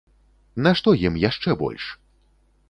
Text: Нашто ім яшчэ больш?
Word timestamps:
Нашто 0.67 0.89
ім 1.09 1.19
яшчэ 1.25 1.57
больш? 1.61 1.83